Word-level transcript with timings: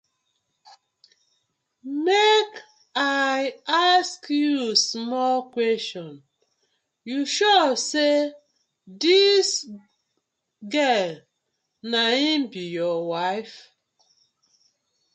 Mek 2.03 2.49
I 2.95 3.53
ask 3.67 4.27
yu 4.31 4.75
small 4.75 5.51
question, 5.51 6.23
yu 7.09 7.23
sure 7.27 7.75
say 7.77 8.33
dis 9.03 9.49
gal 10.75 11.09
na 11.91 12.01
im 12.31 12.41
be 12.51 12.63
yur 12.77 12.99
wife? 13.13 13.57